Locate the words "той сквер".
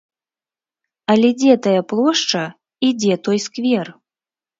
3.29-3.87